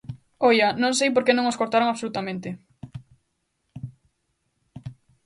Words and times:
Oia, 0.49 0.69
non 0.81 0.97
sei 0.99 1.09
por 1.13 1.23
que 1.25 1.35
non 1.35 1.49
os 1.51 1.59
cortaron 1.61 1.89
absolutamente. 1.89 2.49